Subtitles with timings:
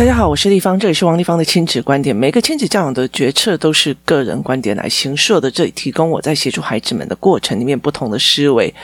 [0.00, 2.16] 大家好，我是丽芳，这里是王立芳的亲子观点。
[2.16, 8.74] 每个亲子教养的决策都是个人观点来形塑的，这里提供我在协助孩子们的过程里面不同的思维。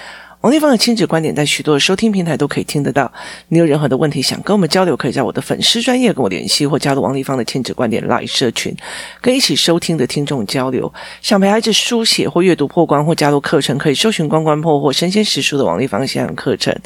[0.42, 3.10] 王立芳的亲子观点在许多的收听平台都可以听得到。
[3.48, 8.76] 你有任何的问题想跟我们交流，可以在我的粉丝专业跟我联系，或加入王立芳的亲子观点 LINE 社群，
[9.22, 10.92] 跟一起收听的听众交流。
[11.22, 16.78] 想陪孩子书写或阅读破关，或加入课程，可以搜寻关关破或神仙识书的王立芳线上课程。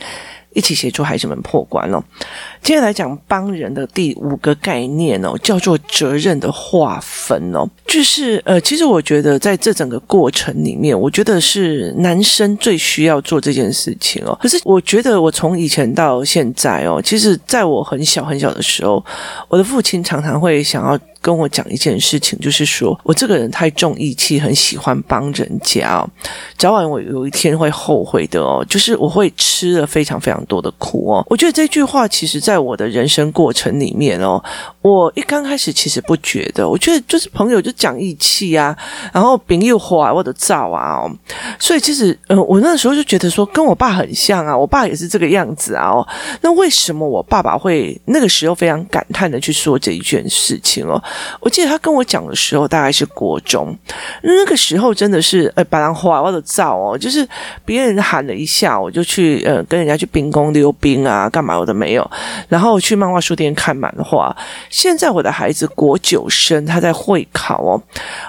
[0.52, 2.02] 一起协助孩子们破关哦。
[2.62, 7.68] 接下来讲帮人的第五个概念哦，叫做责任的划分哦。
[7.86, 14.38] 就是呃，其实我觉得在这整个过程里面，我觉得是男生最需要做这件事情哦。
[14.40, 19.04] 可是我觉得我从以前到现在哦，其实在我很小很小的时候，
[19.48, 20.98] 我的父亲常常会想要。
[21.22, 26.02] 跟我讲一件事情，就是说我这个人太重义气，很喜欢帮人家，
[26.56, 31.22] 早晚我有一天会后悔的哦，就是我会吃了非常非常多的苦哦。
[31.28, 34.42] 我觉得这句话其实在在我的人生过程里面哦，
[34.82, 38.76] 我一刚开始其实不觉得，我觉得就是朋友就讲义气啊，
[39.12, 41.08] 然后朋友话我的造啊哦，
[41.60, 46.04] 所以其实呃，我那时候就觉得说跟我爸很像啊，我爸也是这个样子啊哦，
[46.40, 51.00] 那为什么我爸爸会那个时候非常感叹的去说这一件事情哦？
[51.38, 53.72] 我记得他跟我讲的时候，大概是国中，
[54.24, 57.24] 那个时候真的是，呃，把人话我的造哦，就是
[57.64, 62.10] 别人喊了一下，我就去，呃，跟人家去冰宫溜冰啊，干嘛我都没有，
[62.48, 64.36] 然后去漫画书店看漫画。
[64.68, 67.82] 现在我的孩子国九生，他在会考哦，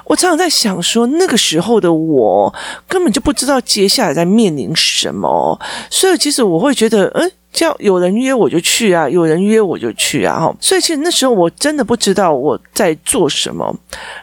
[0.06, 2.54] 我常常在想说，那个时候的我
[2.88, 7.32] 根本就不知道接下来在面临什么，所以其实我会觉得，嗯。
[7.52, 13.76] 叫有人约我就去啊，有人约我就去啊，所以其实那时候我真的不知道我在做什么，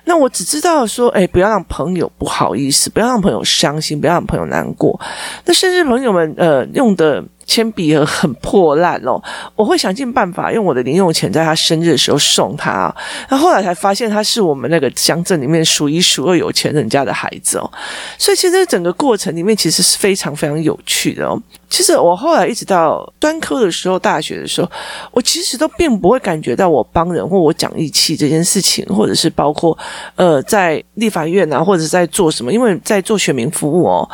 [0.04, 4.98] 那我只知道说，哎，不要让朋友不好意思，不要让朋友伤心，不要让朋友难过，
[5.44, 7.22] 那甚至朋友们呃用的。
[7.48, 9.20] 铅笔盒很破烂哦，
[9.56, 12.94] 我会想尽办法用我的零用钱在他生日的时候送他。
[13.26, 17.68] 然后来才发现他是我们那个乡镇里面数一数二有钱人家的孩子哦，
[18.18, 21.42] 所以其实整个过程里面其实是非常非常有趣的哦。
[21.70, 24.70] 其实我后来一直到专科的时候，大学的时候，
[25.10, 29.76] 我其实都并不会感觉到我帮人或我讲义气这件事情，或者是包括
[30.16, 34.08] 呃在立法院啊，或者是在做什么，因为在做选民服务哦，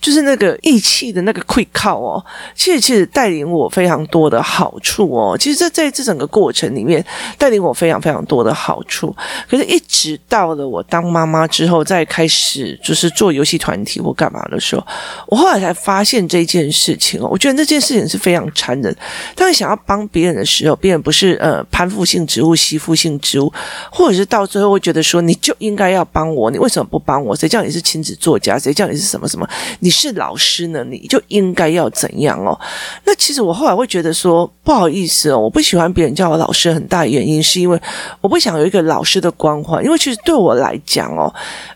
[0.00, 2.24] 就是那个义气的那个 quick call 哦，
[2.56, 2.79] 其实。
[2.80, 7.04] 其实带领我非常多的好处哦，其实在在这整个过程里面
[7.36, 9.14] 带领我非常非常多的好处。
[9.48, 14.86] 可是，一直到了我当妈妈之后，再开始就是做游戏团体或干嘛的时候，
[15.26, 17.28] 我后来才发现这件事情哦。
[17.30, 18.94] 我觉得这件事情是非常残忍。
[19.34, 23.52] 当你想要帮别人的时候，别人不是呃攀附性植物、吸附性植物，
[23.90, 27.34] 或者是到最后会觉得说你就应该要帮我，你为什么不帮我？
[27.34, 28.58] 谁叫你是亲子作家？
[28.58, 29.48] 谁叫你是什么什么？
[29.80, 30.84] 你是老师呢？
[30.84, 32.58] 你就应该要怎样哦？
[33.04, 37.80] 那其实我后来会觉得说不好意思哦，我不喜欢别人叫我老师，很大原因是因为
[38.20, 41.32] 我不想有一个老师的光环，因为其实对我来讲哦，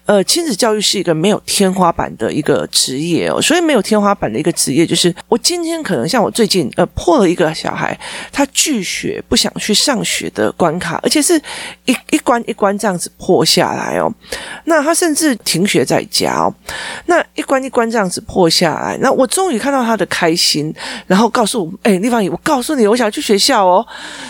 [0.06, 7.98] 呃，亲子教育是一个没有天花板的一个职业哦，所以没有天花板的一个职业就是我今天可能像我最近呃破了一个小孩
[8.32, 11.36] 他拒学不想去上学的关卡，而且是
[11.86, 14.12] 一一关一关这样子破下来哦，
[14.64, 16.54] 那他甚至停学在家哦，
[17.06, 20.74] 那一关一关这样子破下来，那我终于看到他的开心。
[21.06, 23.86] 然后告诉我，哎，丽芳姨，我告诉你，我想要去学校哦。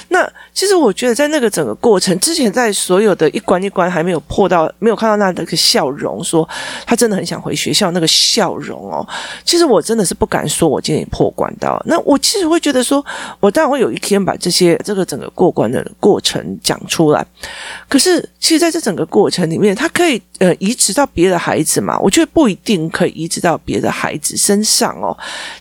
[0.09, 6.49] 那其实我觉得，在那个整个过程之前，在所有的一关一关还没有破到，没有看到那那个笑容，说
[6.87, 9.07] 他真的很想回学校那个笑容哦。
[9.45, 11.83] 其实我真的是不敢说，我今天也破关到。
[11.87, 13.05] 那我其实会觉得说，
[13.41, 17.25] 我当然会有一天把这些这个整个过关的过程讲出来。
[17.89, 21.99] 可是，其实在这整个过程里面，他可以呃移植到别的孩子嘛？
[22.01, 25.17] 我觉得不一定可以移植到别的孩子身上哦。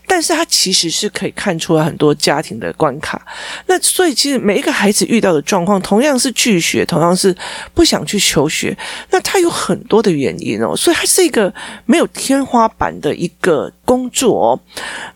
[0.06, 3.22] 但是他其其实是可以看出来很多家庭的关卡，
[3.68, 7.36] 那所以其实每一个孩子遇到的状况，同样是拒学，同样是
[7.74, 8.76] 不想去求学，
[9.12, 11.54] 那他有很多的原因哦，所以他是一个
[11.86, 14.60] 没有天花板的一个工作哦。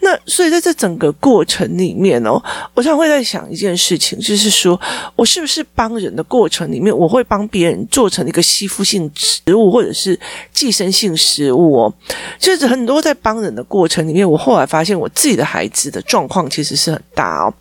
[0.02, 2.40] 那所以在这整个过程里面哦，
[2.76, 4.80] 我常会在想一件事情，就是说
[5.16, 10.20] 我是不是帮人的过程里面，我会帮别人做成一个吸附性食物或者是
[10.54, 11.94] 寄生性食物哦，
[12.38, 14.68] 就是很多在帮人的过程里面，我后来。
[14.68, 17.54] 发现我自己的孩子的状况其实是很大哦。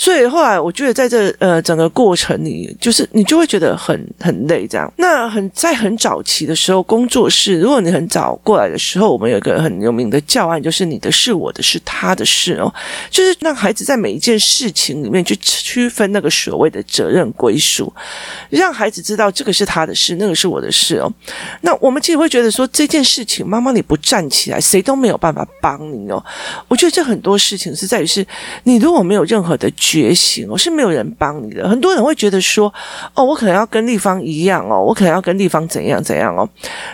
[0.00, 4.90] 所以后来我觉得，在这呃整个过程里，就是你就会觉得很很累这样。
[4.96, 12.72] 那很在很早期的时候，工作室，如果你很早过来的时候，我们有一个很有名的教案，就是你的事，我的事，他的事哦，
[13.10, 17.92] 就是让孩子在每一件事情里面去区分那个所谓的责任归属，
[18.48, 21.12] 让孩子知道这个是他的事，那个是我的事哦。
[21.60, 26.24] 那我们其实会觉得说，这件事情，妈妈你不站起来，谁都没有办法帮你哦。
[26.68, 28.26] 我觉得这很多事情是在于是，
[28.64, 29.70] 你如果没有任何的。
[29.90, 31.68] 觉醒我，是没有人帮你的。
[31.68, 32.72] 很多人会觉得说，
[33.14, 36.48] 哦，我可能要跟立方一样哦，我可能要跟立方怎样怎样哦。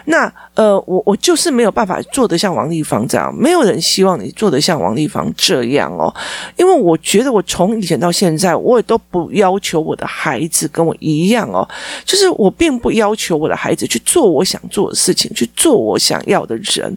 [0.06, 6.12] 那呃，我我就是没有办法做得像王丽芳这样，没有人希望你做得像王丽芳这样哦。
[6.56, 11.68] 因为我觉得我从以前到现在，我也都不要求我的孩子跟我一样哦，
[12.06, 16.96] 就是我并不要求我的孩子去做我想做的事情，去做我想要的人，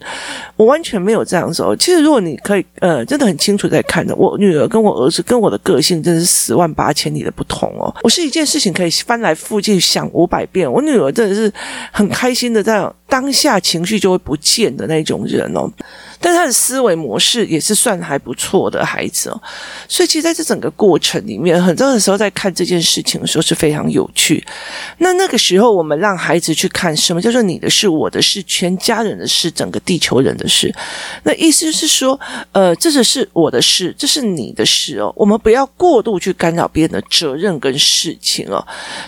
[0.56, 1.76] 我完全没有这样子哦。
[1.76, 7.94] 其实如果你可以，呃，真的很清楚在看的，我女儿跟我儿子跟我的个性真是十万八千里的不同哦。
[8.04, 11.52] 我是一件事情可以翻来覆去想五百遍，我女儿真的是
[11.92, 12.90] 很开心的在。
[13.10, 15.70] 当下情绪就会不见的那种人哦。
[16.20, 19.42] 但他的思维模式也是算还不错的孩子哦，
[19.88, 24.46] 所以其实在这整个过程里面，很多的时候在看这件事情的时候是非常有趣。
[24.98, 30.74] 那那个时候，我们让孩子去看什么叫做你的事、我的事、全家人的事、整个地球人的事。
[31.24, 32.20] 那意思是说，
[32.52, 35.14] 呃，这只是我的事，这是你的事哦。
[35.16, 38.66] 我们不要过度去干扰别人的责任跟事情哦。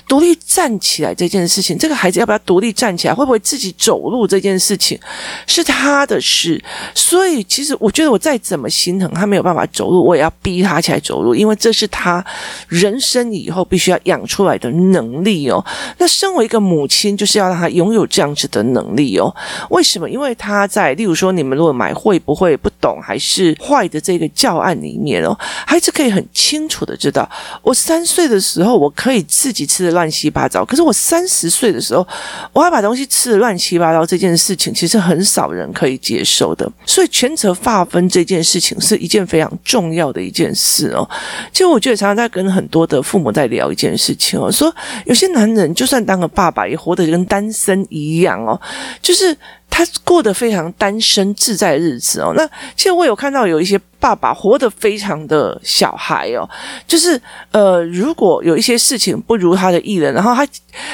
[0.07, 4.97] 独立站起来这件事情，这个孩子要不要独立站起来，会不会自己走路这件事情，
[5.45, 6.63] 是他的事。
[7.03, 12.23] 所以，其实我觉得我再怎么心疼他没有办法走路，我也要逼他起来走路，因为这是他
[12.67, 15.65] 人生以后必须要养出来的能力哦。
[15.97, 19.35] 那身为一个母亲，就是要让他拥有这样子的能力哦。
[19.71, 20.07] 为什么？
[20.07, 27.27] 因为他在，例如说，你们如果买会不会不懂还是坏的这个教案里面哦，孩子可以很清楚的知道，
[27.63, 32.07] 我三岁的时候我可以自己吃的乱七八糟，可是我三十岁的时候，
[32.53, 36.71] 我还把东西吃的乱七八糟，这件事情其实很少人可以接受的。
[36.91, 41.09] 所以全责划分这件事情是一件非常重要的一件事哦。
[41.53, 48.59] 其实我觉得常常在跟很多的父母在聊一件事情哦，说有些男人就算当个爸爸，也活得跟单身一样哦，
[49.01, 49.37] 就是。
[49.73, 52.33] 他过得非常单身自在的日子哦。
[52.35, 52.45] 那
[52.75, 56.49] 其实我有看到有一些爸爸活得非常的小孩哦，
[56.87, 57.21] 就是
[57.51, 60.45] 呃，如果有一些事情不如他的意了，然后他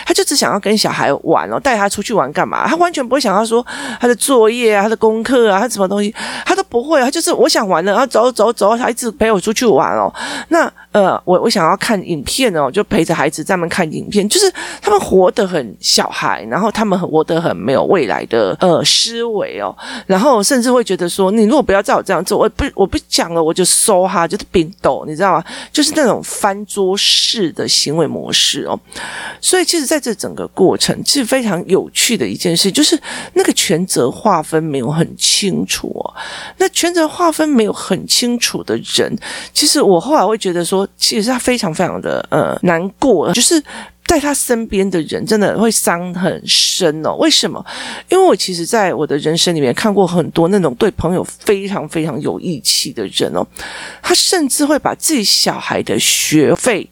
[0.06, 2.68] 他就只想要跟小孩玩哦，带他出去玩干嘛？
[2.68, 3.66] 他完全不会想要说
[4.00, 6.14] 他的作业啊、他的功课啊、他什么东西，
[6.46, 7.00] 他都不会。
[7.00, 10.14] 他就是我想玩了，然后走走走，他一直陪我出去玩哦。
[10.50, 14.28] 那呃，我我想要看影片哦，就陪着孩子在那看影片。
[14.28, 14.52] 就是
[14.82, 18.58] 他们活得很小孩，然后他们很活得很没有未来的。
[18.60, 19.74] 呃，思维哦，
[20.08, 25.44] 然后甚至会觉得说，你如果不要照我这样做，我不我不讲了，我就收哈，就是冰斗，你知道吗？
[25.72, 28.80] 就是那种翻桌式的行为模式哦。
[29.42, 33.00] 所以，其实在这整个过程，其实非常有趣的一件事，就是
[33.34, 36.14] 那个权责划分没有很清楚哦。
[36.58, 39.16] 那权责划分没有很清楚的人，
[39.54, 43.64] 其实我后来会觉得说，其实他非常非常的呃难过，就是。
[44.08, 47.14] 在他身边的人真的会伤很深哦。
[47.18, 47.64] 为什么？
[48.10, 53.46] 因为我其实在我的人生里面看过很多那种对朋友非常非常有义气的人哦，
[54.02, 56.90] 他甚至会把自己小孩的学费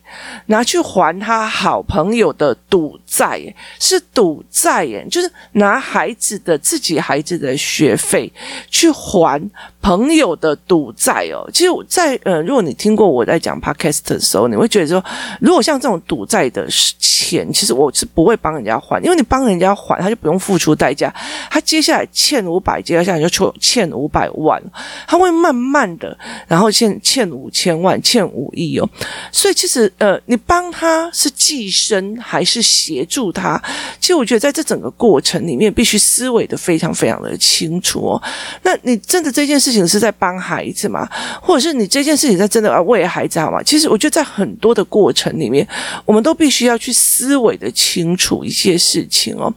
[0.48, 3.42] 拿去还他好朋友的赌债，
[3.80, 8.32] 是赌债耶，就是拿孩子的自己孩子的学费
[8.70, 9.42] 去还
[9.86, 11.48] 朋友的赌债哦。
[11.54, 15.04] 其实我在呃，如果你听过我在讲 podcast 的时候，你会觉得说，
[15.40, 16.68] 如果像这种赌债的。
[17.08, 21.12] 钱其实我是不会帮人家还，因为你帮人家还，他就不用付出代价。
[21.50, 24.62] 他接下来欠五百，接下来就欠欠五百万，
[25.08, 26.16] 他会慢慢的，
[26.48, 28.88] 然后欠欠五千万，欠五亿哦。
[29.32, 33.60] 所以其实呃，你帮他是寄生还是协助他？
[34.00, 38.22] 其实我觉得在这整个过程里面，必须思维的非常非常的清楚哦。
[38.62, 41.10] 那你真的这件事是在帮孩子吗？
[41.42, 43.64] 或者是你这件事情在真的要为孩子好吗？
[43.64, 45.68] 其实我觉得在很多的过程里面，
[46.06, 46.94] 我们都必须要去。
[47.16, 49.54] 思维的清楚一些事情哦，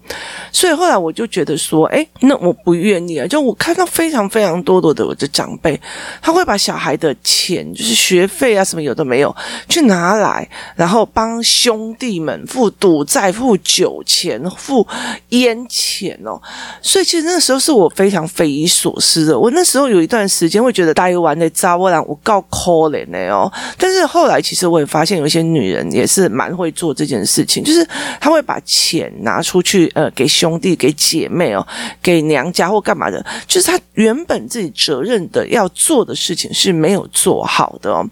[0.53, 3.27] 所以后来我就觉得说，哎，那我不愿意啊。
[3.27, 5.81] 就我看到非常非常多多的我的长辈，
[6.23, 9.35] 他会把小孩的钱，就是学费啊什么有的没有，
[9.69, 14.87] 去拿来，然后帮兄弟们付赌债、付酒钱、付
[15.31, 16.41] 烟钱哦。
[16.81, 19.39] 所以其实那时候是我非常匪夷所思的。
[19.39, 23.51] 我那时候有段时间会觉得台湾的查某人我够可怜的哦。
[23.79, 27.45] 但是后来其实我也发现有一些女人也是蛮会做这件事。
[27.49, 27.83] 情就是
[28.21, 31.67] 她会把钱拿出去，呃，给兄弟、给姐妹哦，
[32.03, 38.05] 给娘家或干嘛的，就是她原本自己责任的要做的事情是没有做好的哦。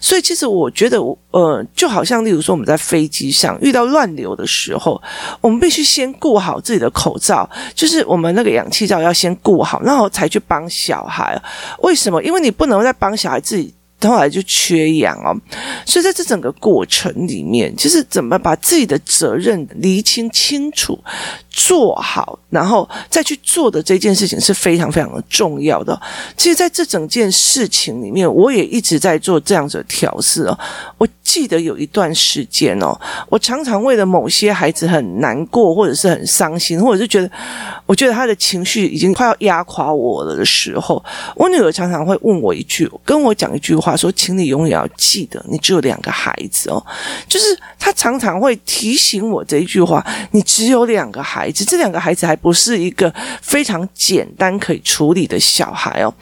[0.00, 0.98] 所以其实我觉得，
[1.30, 5.00] 呃，就好像例如说我们在飞机上遇到乱流的时候，
[5.40, 11.31] 我们必须先顾好自己的口罩，就是我们那个氧气罩要先顾好，然后才去帮小孩。
[11.80, 12.22] 为什么？
[12.22, 13.74] 因为你不能再帮小孩自己。
[14.10, 15.36] 后来就缺氧哦。
[15.84, 20.98] 所以在这整个过程里面，其实怎么把自己的责任厘清清楚。
[21.54, 26.00] 做好，然后再去做的这件事情是非常非常的重要的。
[26.34, 30.58] 其实，在这整件事情里面，我也一直在做这样子的调试哦。
[30.96, 37.30] 我记得有一段时间哦，我常常为了某些孩子很难过，或者是很伤心，或者是觉得，
[37.84, 41.04] 我觉得他的情绪已经快要压垮我了的时候，
[41.36, 46.84] 我女儿常常会问我一句，跟我讲一句话，他说：“请你永远要记得，你只有两个孩子哦。”
[47.26, 56.12] 就是他常常会提醒我这一句话：“你只有两个。”孩子，这两个孩子还不是一个非常简单可以处理的小孩哦，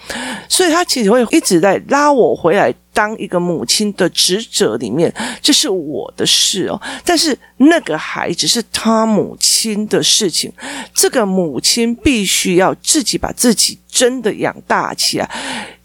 [0.48, 2.72] 所以他其实会一直在拉我回来。
[2.92, 5.10] 当一个母亲的职责里面，
[5.40, 6.78] 这是我的事哦。
[7.04, 10.52] 但是那个孩子是他母亲的事情，
[10.92, 15.30] 这个母亲必须要自己把自己真的养大起来，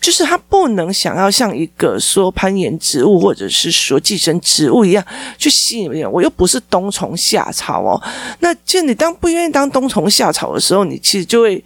[0.06, 5.04] 就是他不能想要像一个说攀岩植物或者是说寄生植物一样
[5.36, 6.12] 去吸引人。
[6.12, 8.00] 我又不是冬虫夏草哦。
[8.38, 11.64] 那就你当不愿意当冬虫夏草的时候，你其实就会。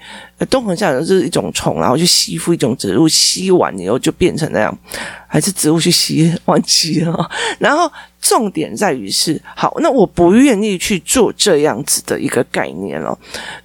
[0.50, 4.80] 冬虫夏草是一种虫，然后去吸附一种植物，吸完以后就变成那样，
[5.28, 7.30] 还是植物去吸，忘记了。
[7.58, 7.92] 然后
[8.22, 13.20] 重点在于是，好，那我不愿意去做这样子的一个概念了。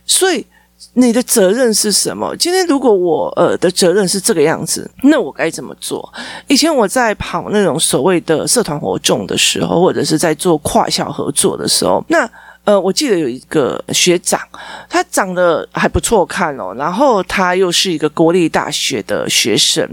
[0.04, 0.44] 所以
[0.94, 2.34] 你的责任是什么？
[2.36, 6.12] 今天如果我呃的责任是这个样子，那我该怎么做？
[6.48, 12.28] 以前我在跑那种所谓的社团活动的时候，或者是在做跨校合作的时候，那。
[12.64, 14.40] 呃，我记得有一个学长，
[14.88, 19.86] 他长得还不错看哦，然后他又是一个国立大学的学生，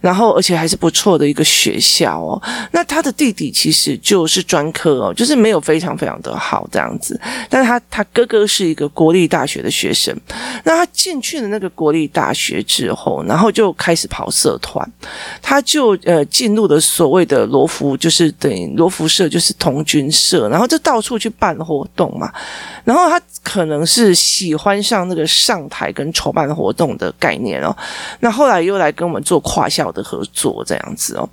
[0.00, 2.40] 然后而且还是不错的一个学校哦。
[2.70, 7.20] 那他的弟弟其实就是专科哦，就是没有非常非常的好这样子，
[7.50, 10.16] 但是他他哥哥是一个国立大学的学生，
[10.64, 14.88] 那他进去了那个国立大学之后，然后就开始跑社团，
[15.42, 22.06] 他就呃进入了所谓的罗浮，就是等于罗浮社，就是童军社，然后就到处去办活动。
[22.16, 22.32] 嘛？
[22.84, 27.76] 然后他可能是喜欢上那个上台跟筹办活动的概念哦。
[28.20, 31.28] 那后来又来跟我们做跨校的合作，这样子哦，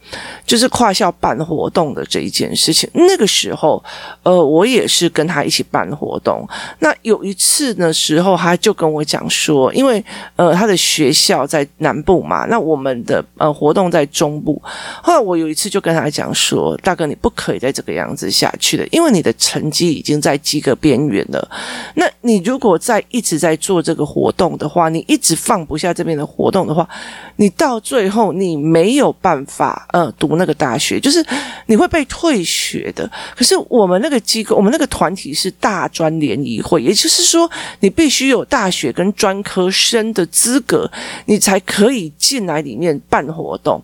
[0.45, 2.89] 就是跨校办活动的这一件事情。
[2.93, 3.83] 那个时候，
[4.23, 6.47] 呃，我也是跟他一起办活动。
[6.79, 10.03] 那有一次的时候，他就跟我讲说，因为
[10.35, 14.61] 呃，他的学校在南部嘛，那我们的呃活动在中部。
[15.01, 21.49] 后来我有一次就跟他讲说，大哥，你不可以再这个样子下去了，因为你的成绩已经在一个边缘了，
[21.95, 26.87] 那你如果在一直在做这个活动的话，你一直放不下这边的活动的话，
[27.35, 31.25] 你到最后你没有办法呃读那个大学，就是
[31.65, 33.09] 你会被退学的。
[33.35, 40.89] 可是我们那个机构，我们那个团体是大专联谊会，也就是说你必须有大学跟专科生的资格，
[41.25, 43.81] 你才可以进来里面办活动。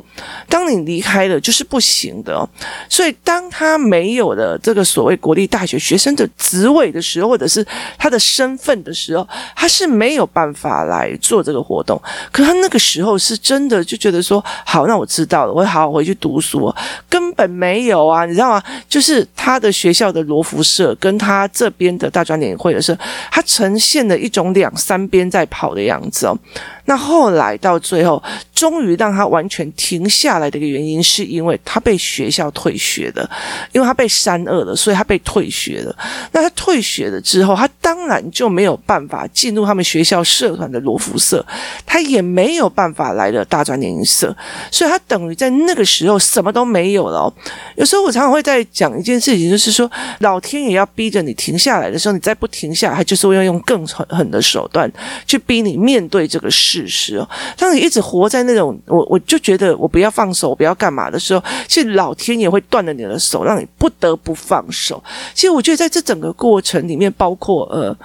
[0.48, 2.48] 当你离开了，就是不行的哦。
[2.90, 7.66] 所以当他没有了这个所谓国立大学学生的资职位的时候，或者是
[7.98, 12.00] 他的身份的时候，他是没有办法来做这个活动。
[12.32, 16.74] 可他那个时候是真的就觉得说，好，那我知道了，我会好好回去读书。
[17.08, 18.64] 根本没有啊，你知道吗？
[18.90, 23.00] 就是他的学校的罗浮社跟他这边的大专联会的时候，
[23.32, 26.38] 他呈现了一种两三边在跑的样子哦。
[26.86, 28.22] 那后来到最后，
[28.60, 33.30] 终于让他完全停下来的一个原因，是因为他被学校退学了，
[33.72, 35.96] 因为他被删恶了，所以他被退学了。
[36.34, 41.46] 那他退学了之后，他当然就没有办法进入他们学校社团的罗浮社，
[41.86, 44.36] 他也没有办法来了大专联谊社，
[44.72, 47.34] 所以他等于在那个时候什么都没有了。
[47.76, 49.90] 有时候我常常会在讲一件事情，就是说
[50.20, 54.92] 老天也要逼着你停下来的时候，你再不停下来，他就是要用更狠狠的手段
[55.26, 56.80] 去逼你面对这个事。
[56.80, 65.04] 事实哦，当你一直活在那种我我就觉得我不要放手，我不要干嘛的时候，其实老天也会断了你的手，让你不得不放手。
[65.34, 67.96] 其实我觉得在这整个过程里面，包括呃。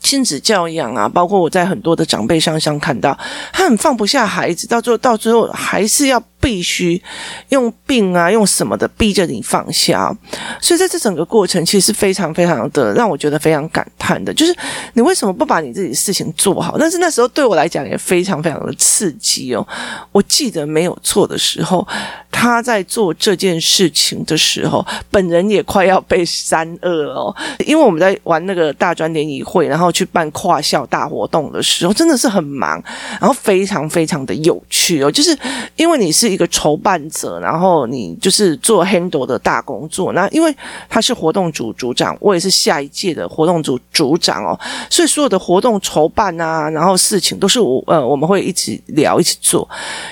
[0.00, 3.18] 亲子教养啊，包括我在很多的长辈上上看到，
[3.52, 7.02] 他很放不下孩子，到最后到最后还是要必须
[7.50, 10.16] 用病啊，用什么的逼着你放下。
[10.60, 14.56] 所以在这整个过程，其实是非常非常的让我觉得非常感叹的，就是
[14.94, 16.78] 你为什么不把你自己的事情做好？
[16.78, 19.66] 但是那时候对我来讲也非常非常的刺激哦。
[20.12, 21.86] 我记得没有错的时候，
[22.30, 27.34] 他在做这件事情的时候，本人也快要被三二哦，
[27.66, 29.88] 因为我们在玩那个大专联谊会，然后。
[29.98, 32.80] 去办跨校大活动的时候，真的是很忙，
[33.18, 35.10] 然后非常非常的有趣哦。
[35.10, 35.36] 就是
[35.74, 40.12] 因为你是一个筹办者，然后你就是做 handle 的大工作。
[40.12, 40.54] 那因为
[40.88, 44.58] 他是活动组组长，我也是下一届的活动组组长哦，
[44.90, 49.68] 所以所有的活动筹办啊，然后事情都是我呃我们会一起聊一起做，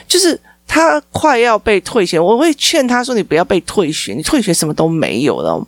[0.08, 0.38] 就是。
[0.68, 5.64] 他快要被退学，我会劝他说：“你不要被退学，你退学什么都没有了。”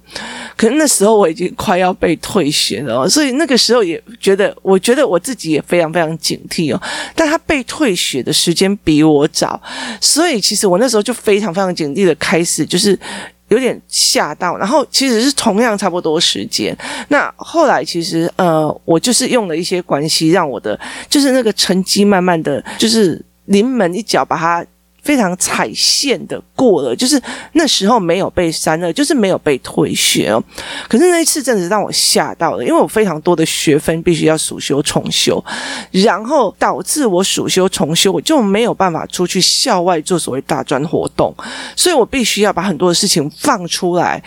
[0.58, 6.82] 可是那时候我已经快要被退学了，所以那个时候也觉得，我觉得我自己也非常非常警惕哦。
[7.14, 9.60] 但他被退学的时间比我早，
[10.00, 12.98] 所以其实我那时候就非常非常警惕的开始，就是
[13.50, 14.56] 有点吓到。
[14.58, 20.76] 然后其实是同样差不多时间，那后来其实呃，我就是用了一些关系，让我的
[21.08, 24.66] 就是那个成绩慢慢的就是临门一脚把它。
[25.08, 27.18] 非常踩线的过了，就是
[27.52, 30.44] 那时候没有被删了，就是没有被退学哦。
[30.86, 35.42] 可是那一次真的是让我吓到了，因为我非常多的学分必须要暑修重修，
[35.92, 41.34] 然后导致我暑修重修，我就没有办法出去校外做所谓大专活动，
[41.74, 44.22] 所以我必须要把很多的事情放出来。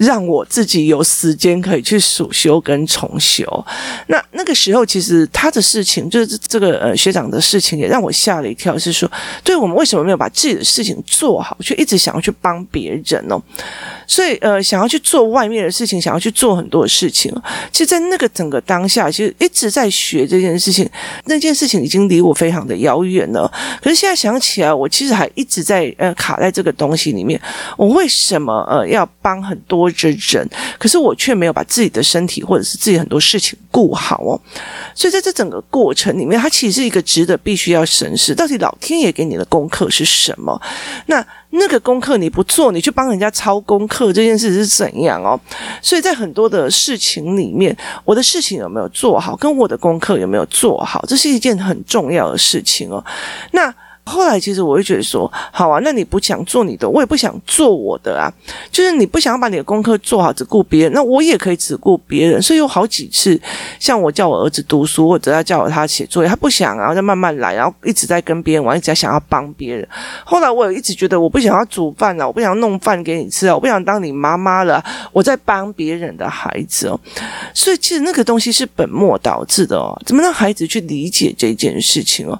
[0.00, 3.44] 让我自己有时间可以去数修跟重修。
[4.06, 8.78] 那那个时候，其实他的事情就是这个呃学长的事情，也让我吓了一跳。
[8.78, 9.10] 是说，
[9.44, 13.38] 对我们为什么没有把自己的事情做好，却一直想要去帮别人呢？
[14.10, 17.32] 所以呃，想要去做外面的事情，想要去做很多事情。
[17.70, 20.90] 其实，在那个整个当下，其实一直在学这件事情。
[21.26, 23.48] 那件事情已经离我非常的遥远了。
[23.80, 27.40] 可是现在想起来，我其实还一直在呃卡在这个东西里面。
[27.76, 29.88] 我为什么呃要帮很多？
[29.92, 30.48] 这人，
[30.78, 34.40] 可是我却没有把自己的身体或者是自己很多事情顾好哦，
[34.94, 40.58] 所以在这整个过程里面，它其实是一个值得必须要审视，到底老天爷给你的功课是什么？
[41.06, 45.38] 那那个功课你不做，你去帮人家抄功课，这件事是怎样哦？
[45.82, 53.04] 所以在很多的事情里面，我的事情有没有做好，跟我的功课有没有做好，这是一件很重要的事情哦。
[53.52, 53.74] 那。
[54.10, 58.26] 后来其实我会觉得说，好啊，那你不想做你的，我也不想做我的啊。
[58.72, 62.42] 就是你不想把你的功课做好，只顾别人，那我也可以只顾别人。
[62.42, 63.40] 所以有好几次，
[63.78, 69.86] 像我叫我儿子读书，或者要叫我他写作业，他不想，然后再慢慢来，然后一直在跟别人玩，一直在想要帮别人。
[70.24, 76.98] 后来我也一直觉得，我不想要煮饭了，我不想要弄饭给你吃啊，我不想当你妈妈了，我在帮别人的孩子哦。
[77.54, 79.96] 所以其实那个东西是本末倒置的哦。
[80.04, 82.36] 怎么让孩子去理解这件事情哦？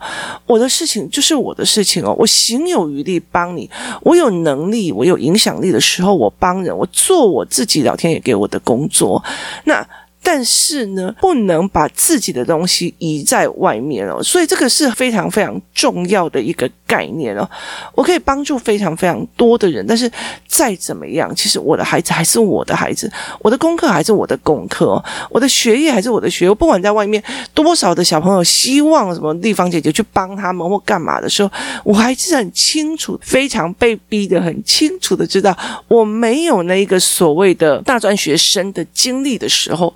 [0.46, 1.54] 我的事情就是我。
[1.60, 9.22] 的事情哦，我行有余力帮你，我有能力，我有影响力的时候，我帮人，我做我自己，老天爷给我的工作，
[9.64, 9.86] 那。
[10.22, 17.48] 但是呢，不能把自己的东西移在外面哦，所以这个是非常非常重要的一个概念哦。
[17.94, 20.10] 我可以帮助非常非常多的人，但是
[20.46, 26.54] 再怎么样，其实我的孩子还是我的孩子，我的功课还是我的功课，我的学业还是我的学业。
[26.54, 27.22] 不管在外面
[27.54, 31.50] 多少的小朋友希望什么丽芳姐姐去帮他们或干嘛的时候，
[31.82, 35.56] 我还是很清楚，非常被逼得很清楚的知道，
[35.88, 39.92] 我没有那一个所谓的大专学生的经历的时候。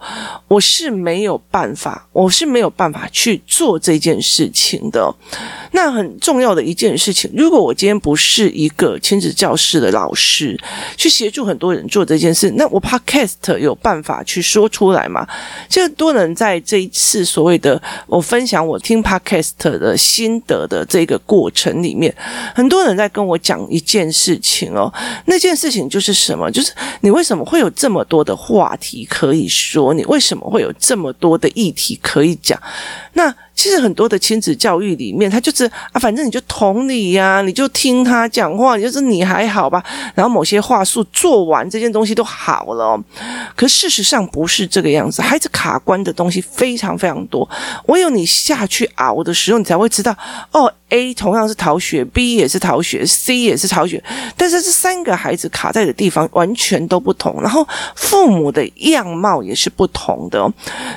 [0.48, 5.14] 我是没有办法，我是没有办法去做这件事情的。
[5.72, 10.58] 那很重要的一件事情，如果我今天不是一个亲子教室的老师，
[10.96, 15.26] 去协助很多人做这件事，那我 Podcast 有办法去说出来吗？
[15.68, 22.14] 就多人在这一次所谓的我分享我听 Podcast 的心得的这个过程里面，
[22.54, 24.92] 很多人在跟我讲一件事情哦，
[25.26, 26.50] 那件事情就是什么？
[26.50, 29.92] 就是你为什么会有这么多的话题可以说？
[29.92, 32.60] 你为什么会有这么多的议题可以讲？
[33.14, 39.82] 那其实很多的亲子教育里面，他就是啊，反正你就同理呀，你就听他讲话，你就是你还好吧？
[40.14, 43.00] 然后某些话术做完，这件东西都好了。
[43.56, 47.48] 可事实上不是这个样子，孩子卡关的东西非常非常多。
[47.86, 50.16] 唯有你下去熬的时候，你才会知道
[50.52, 50.72] 哦。
[50.90, 54.00] A 同样是逃学，B 也是逃学，C 也是逃学，
[54.36, 60.48] 但是这三个孩子卡在的地方完全都不同，然后父母的样貌也是不同的，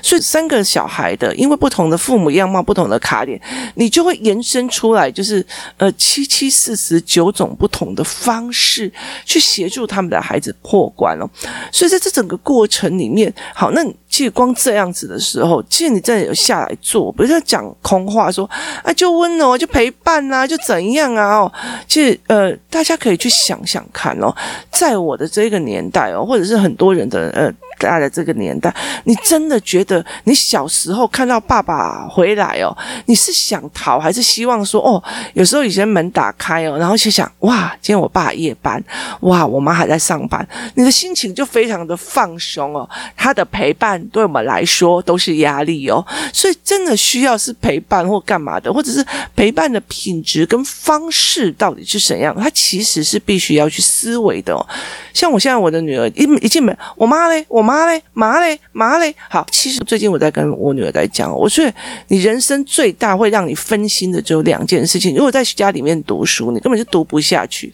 [0.03, 3.38] 所以三个小孩的因为不同的父母样貌、不同的卡点，
[3.76, 8.89] 你就会延伸出来，就是呃七七四十九种不同的方式
[9.26, 11.30] 去协助他们的孩子破关了。
[11.70, 18.50] 所以在这整个过程里面，好，那其实光这样子的时候，其实你真的有下来做，不是讲空话说
[18.84, 19.93] 啊，就温柔就陪。
[20.08, 21.39] 伴啊，就怎样啊？
[21.39, 21.52] 哦，
[21.86, 24.34] 其实呃，大家可以去想想看哦，
[24.72, 27.52] 在我的这个年代哦，或者是很多人的呃。
[27.80, 35.04] 大的这个年代，你真的觉得你小时候看到爸爸回来哦，你是想逃还是希望说哦？
[35.36, 38.84] 有时候以前门打开哦，然后去想哇，今天我爸夜班，
[39.20, 40.43] 哇，我妈还在上班，
[40.74, 42.89] 你的心情就非常的放松哦。
[43.15, 49.06] 他的陪伴对我们来说都是压力哦，所以真的需要是陪伴或干嘛的，或者是
[49.36, 52.36] 陪伴的品质跟方式到底是怎样？
[52.36, 54.66] 他其实是必须要去思维的哦。
[55.14, 57.68] 像我现在我的女儿一一进门，我妈嘞，我。
[57.68, 59.14] 妈嘞，妈嘞，妈嘞。
[59.30, 61.70] 好，其实最近我在跟我女儿在讲，我说
[62.08, 65.14] 你人生最大会让你分心的只有两件事情。
[65.14, 67.70] 如果在家里面读书，你根本就读不下去。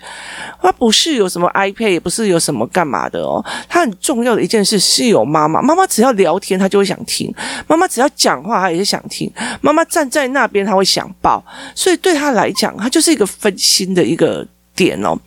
[0.64, 3.44] 它不是有什么 iPad，也不是有什么干嘛的哦。
[3.70, 7.30] 他很重要的一件事是有妈妈，妈妈只要聊天，他就会想听；
[7.68, 9.32] 妈妈只要讲话，他也是想听。
[9.62, 11.44] 妈妈站在那边，他会想抱。
[11.76, 14.48] 所以对他来讲，他就是一个分心的一个。
[14.76, 15.18] 点哦，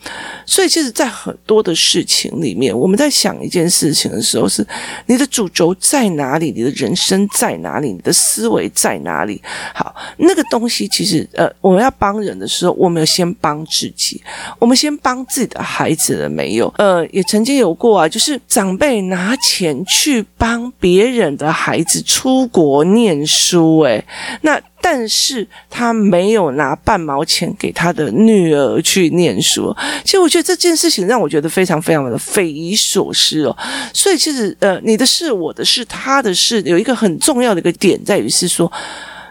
[0.45, 4.67] 所以其实，在很多的事情里面，我们在想一件事情的时候，是
[5.07, 6.53] 你的主轴在哪里？
[6.55, 7.93] 你的人生在哪里？
[7.93, 9.41] 你的思维在哪里？
[9.75, 14.21] 好，那个东西其实，呃，我们要帮人的时候，我们要先帮自己，
[14.59, 16.73] 我们先帮自己的孩子了没有？
[16.79, 24.05] 呃，也曾经有过啊，就是长辈拿钱去帮别人的孩子出国念书，诶，
[24.43, 24.61] 那。
[24.81, 33.57] 但是他没有拿半毛钱给他的女儿去念书，其实我觉得这件事情让我觉得非常非常的匪夷所思哦。
[33.93, 38.71] 所以其实呃，你的事、我的事、他的事，有一个很重要的一个点在于是说。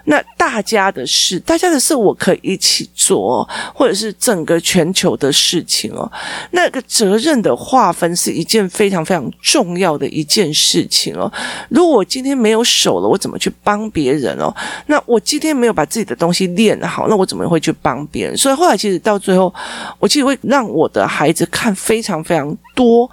[0.06, 6.10] 那大家的事，大家的事我可以一起做，或者是整个全球的事情哦。
[6.52, 11.32] 那个责任的划分是一件非常非常重要的一件事情哦。
[11.70, 14.54] 如果我今天没有手了，我怎么去帮别人哦？
[14.88, 18.38] 那我今天没有把自己的东西练好，那我怎么会去帮别人？
[18.38, 19.54] 所以后来其实到最后，
[20.00, 23.10] 我其实会让我的孩子看非常非常多。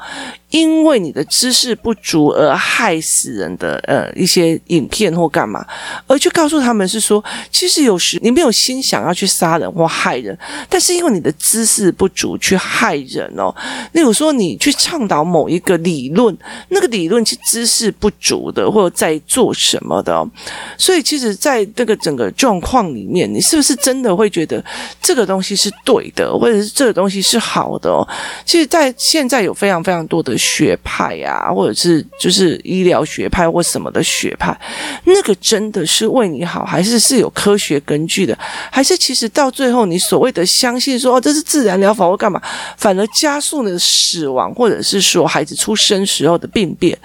[0.53, 5.67] 因为你的知识不足而害死人的呃一些影片或干嘛，
[6.07, 10.39] 而去告诉他们是说，其实有时你没有心想要去杀人或害人，
[10.69, 13.53] 但是因为你的知识不足去害人哦。
[13.93, 16.37] 例如说，你去倡导某一个理论，
[16.69, 20.29] 那个理论是知识不足的，或者在做什么的哦。
[20.77, 24.63] 所以，其实，在这个整个状况里面，你是不是真的会觉得
[25.01, 28.07] 这个东西是对的，或者是这个东西是好的哦？
[28.45, 30.37] 其实，在现在有非常非常多的。
[30.43, 34.59] 学派、啊，或者是就是医疗学派或什么的学派，
[35.05, 38.37] 那个真的是为你好，还是是有科学根据的？
[38.71, 42.43] 还是其实到最后你所谓的相信说哦，这是自然疗法或干嘛，
[42.77, 46.99] 反而加速你的死亡，或者是说孩子出生时候的病变？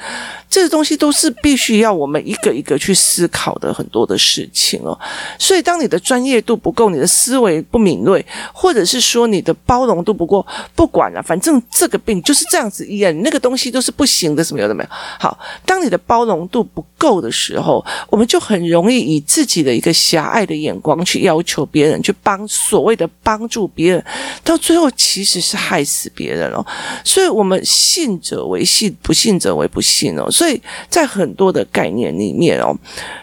[0.49, 4.97] 这个东西都是必须要我们一个一个去思考的很多的事情哦。
[5.37, 14.89] 所以，当你的专业度不够，你的思维不敏锐，或者是说你的包容度不够，不管了，反正这个病就是这样子医啊，你那个东西都是不行的，什么有的没有。
[15.19, 24.05] 好，当你的包容度不够的时候，我们就很容易以自己的一个狭隘的眼光去要求别人，去帮所谓的帮助别人，
[24.45, 26.65] 到最后其实是害死别人哦。
[27.03, 30.31] 所以我们信者为信，不信者为不信哦。
[30.31, 32.73] 所以在很多的概念里面哦，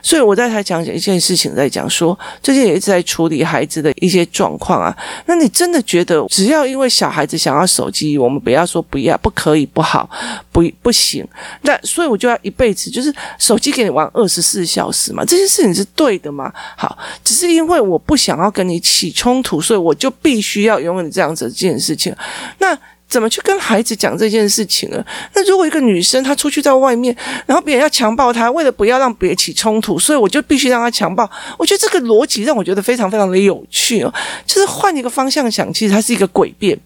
[0.02, 4.94] 所以我在才讲一件事情，在讲说最近也一直在处理孩子的一些状况啊。
[5.24, 10.10] 那你真的觉得，只要因为小孩子想要手机，我们不要说不要，不可以，不好，好
[10.50, 11.24] 不不行。
[11.62, 15.24] 那所以我就要一辈子就是手机给你玩二十四小时嘛？
[15.24, 16.52] 这件事情是对的吗？
[16.76, 22.12] 好，只是因为我不想要跟你起冲突，所以我就必须要拥有这样子这件事情。
[22.58, 22.76] 那。
[23.06, 25.04] 怎么去跟孩子讲这件事情呢？
[25.34, 27.14] 那如果一个女生她出去在外面，
[27.46, 31.30] 然后别人要强暴她，为了不要让别人起冲突，所以我就必须让她强暴。
[31.56, 34.12] 我觉得这个逻辑让我觉得非常非常的有趣哦。
[34.46, 36.76] 就是换一个方向想，其实它是一个诡辩。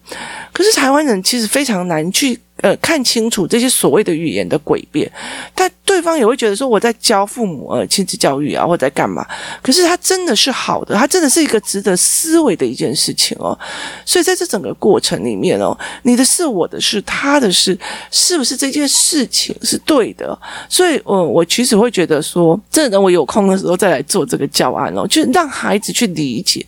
[0.53, 2.39] 可是台湾人其实非常难去。
[2.61, 5.09] 呃，看清楚这些所谓的语言的诡辩，
[5.55, 9.25] 但对方也会觉得说我在教父母呃亲子教育啊，或者在干嘛？
[9.61, 13.57] 可是他真的是好的，他真的是一个值得思维的一件事情哦。
[14.05, 17.77] 所以在这整个过程里面哦，你的事、我的事、他的事，
[18.11, 20.37] 是不是这件事情是对的？
[20.69, 26.65] 所以，嗯、我其实会觉得说，这等我有空的时候再来做这个教案哦，就让孩子去理解。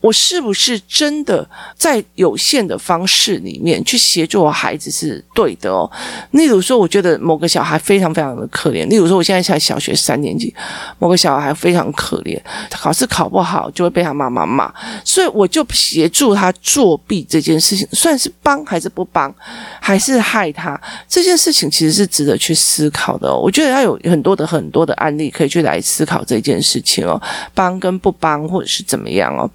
[0.00, 5.90] 我是不是真的在有限的方式里面去协助我孩子是对的哦？
[6.30, 8.88] 例如说，我觉得某个小孩非常非常的可怜。
[8.88, 10.54] 例如说，我现在才小学三年级，
[10.98, 14.72] 某个小孩非常可怜，考试考不好就会被他妈妈骂，
[15.04, 19.34] 所以我就协助他作弊这件事情，算是帮还是不帮，
[19.80, 20.80] 还是害他？
[21.06, 23.38] 这件事情其实是值得去思考的哦。
[23.38, 27.20] 我觉得他有很多的很多的案例可以去来思考这件事情哦，
[27.52, 29.50] 帮跟不帮或者是怎么样哦。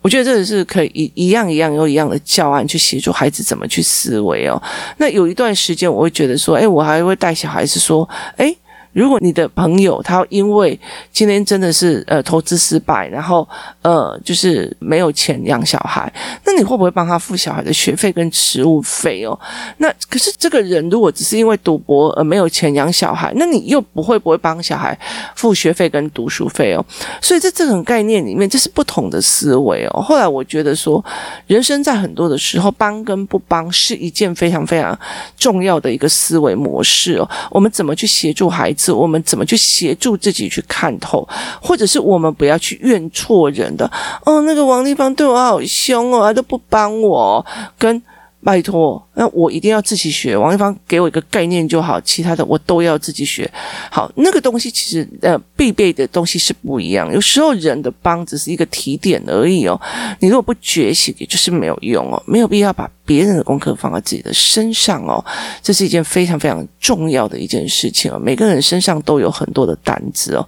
[0.00, 4.60] 我觉得这个是可以一一样一样用一样的教案去协助孩子怎么去思维哦。
[4.98, 8.54] 那有一段时间，我会觉得说，哎，我还会带小孩子说，哎。
[8.92, 10.78] 如果你的朋友他因为
[11.10, 13.48] 今天真的是呃投资失败，然后
[13.80, 16.12] 呃就是没有钱养小孩，
[16.44, 19.38] 那你会不会帮他付小孩的学费跟食物费哦？
[19.78, 24.98] 那可是这个人如果只是因为赌博而没有钱养小孩，那你又不会不会帮小孩
[25.36, 26.84] 付学费跟读书费哦？
[27.22, 30.02] 所以在这种概念里面，这是不同的思维哦。
[30.02, 31.02] 后来我觉得说，
[31.46, 34.98] 人生在很多的时候，帮跟不帮是一件非常非常
[35.38, 37.26] 重要的一个思维模式哦。
[37.50, 38.81] 我们怎么去协助孩子？
[38.90, 41.28] 我们怎么去协助自己去看透？
[41.60, 43.84] 或者是我们不要去怨错人的
[44.24, 44.40] 哦？
[44.42, 47.44] 那个王丽芳对我好凶哦，他都不帮我，
[47.78, 48.02] 跟。
[48.44, 50.36] 拜托，那我一定要自己学。
[50.36, 53.48] 王一芳给我一个概念就好，其他的我都要自己学。
[53.88, 57.08] 好，那个东西其实呃必备的东西是不一样。
[57.14, 59.80] 有时候人的帮只是一个提点而已哦。
[60.18, 62.20] 你如果不觉醒，也就是没有用哦。
[62.26, 65.24] 没有必要把别人的功课放在自己的身上哦。
[65.62, 68.18] 这是一件非常非常重要的一件事情哦。
[68.18, 70.46] 每个人身上都有很多的担子哦，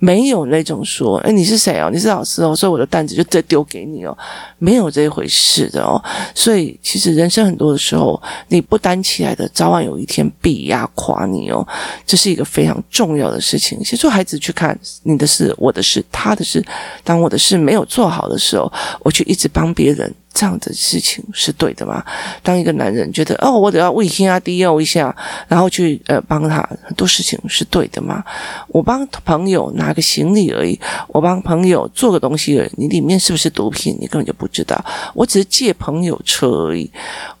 [0.00, 1.88] 没有那种说，哎，你是谁哦？
[1.92, 4.18] 你是老师哦，所以我的担子就再丢给你哦，
[4.58, 6.02] 没有这一回事的哦。
[6.34, 7.44] 所以其实人生。
[7.44, 11.62] 很多的时候，你不担起来的，早晚有一天必压垮你哦。
[12.06, 13.84] 这是一个非常重要的事情。
[13.84, 16.64] 协助孩子去看你的事、我的事、他的事。
[17.02, 20.10] 当我的事没有做好的时候，我去一直帮别人。
[20.34, 22.04] 这样的事情是对的吗？
[22.42, 25.14] 当一个男人觉得哦，我得要为天下第一一下，
[25.46, 28.22] 然后去呃帮他很多事情是对的吗？
[28.68, 33.96] 我帮朋友拿个行李而已，我帮朋友做个东西而已，你里面是不是毒品？
[34.00, 34.84] 你根本就不知道。
[35.14, 36.90] 我只是借朋友车而已，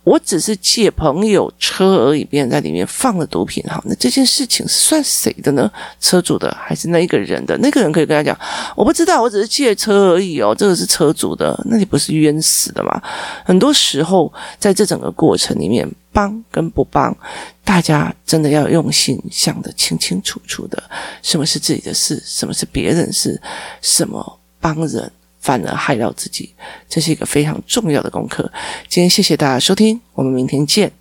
[0.04, 5.68] 我只是借朋友车而已，别人在里面放了毒品，好，那这件事情是算谁的呢？
[5.98, 7.58] 车主的还是那一个人的？
[7.58, 8.38] 那个人可以跟他讲，
[8.76, 13.02] 我不知道，我只是借车而已哦，这个是车主的，那你不是冤死的嘛？
[13.44, 17.16] 很多时候，在这整个过程里面，帮跟不帮，
[17.64, 20.82] 大家真的要用心想得清清楚楚的，
[21.22, 23.40] 什么是自己的事，什么是别人事，
[23.82, 26.54] 什么帮人反而害到自己，
[26.88, 28.50] 这是一个非常重要的功课。
[28.88, 30.92] 今天谢谢大家收听，我们明天见。